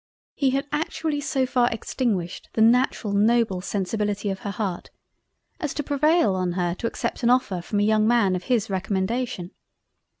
He 0.33 0.49
had 0.49 0.65
actually 0.71 1.21
so 1.21 1.45
far 1.45 1.69
extinguished 1.69 2.49
the 2.53 2.61
natural 2.63 3.13
noble 3.13 3.61
Sensibility 3.61 4.31
of 4.31 4.39
her 4.39 4.49
Heart, 4.49 4.89
as 5.59 5.75
to 5.75 5.83
prevail 5.83 6.33
on 6.33 6.53
her 6.53 6.73
to 6.79 6.87
accept 6.87 7.21
an 7.21 7.29
offer 7.29 7.61
from 7.61 7.79
a 7.79 7.83
young 7.83 8.07
Man 8.07 8.35
of 8.35 8.45
his 8.45 8.67
Recommendation. 8.67 9.51